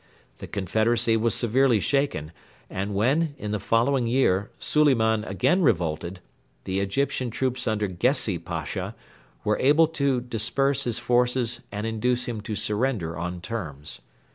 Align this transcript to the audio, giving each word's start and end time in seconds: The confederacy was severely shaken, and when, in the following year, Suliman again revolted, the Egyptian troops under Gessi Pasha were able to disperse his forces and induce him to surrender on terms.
The 0.39 0.47
confederacy 0.47 1.15
was 1.15 1.35
severely 1.35 1.79
shaken, 1.79 2.31
and 2.71 2.95
when, 2.95 3.35
in 3.37 3.51
the 3.51 3.59
following 3.59 4.07
year, 4.07 4.49
Suliman 4.57 5.23
again 5.25 5.61
revolted, 5.61 6.21
the 6.63 6.79
Egyptian 6.79 7.29
troops 7.29 7.67
under 7.67 7.87
Gessi 7.87 8.43
Pasha 8.43 8.95
were 9.43 9.59
able 9.59 9.87
to 9.89 10.19
disperse 10.19 10.85
his 10.85 10.97
forces 10.97 11.59
and 11.71 11.85
induce 11.85 12.25
him 12.25 12.41
to 12.41 12.55
surrender 12.55 13.15
on 13.15 13.41
terms. 13.41 14.01